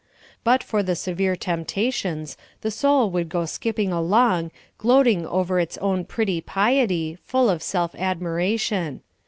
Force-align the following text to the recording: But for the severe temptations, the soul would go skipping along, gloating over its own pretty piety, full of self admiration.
But 0.43 0.63
for 0.63 0.81
the 0.81 0.95
severe 0.95 1.35
temptations, 1.35 2.35
the 2.61 2.71
soul 2.71 3.11
would 3.11 3.29
go 3.29 3.45
skipping 3.45 3.91
along, 3.93 4.49
gloating 4.79 5.27
over 5.27 5.59
its 5.59 5.77
own 5.77 6.05
pretty 6.05 6.41
piety, 6.41 7.19
full 7.21 7.51
of 7.51 7.61
self 7.61 7.93
admiration. 7.93 9.01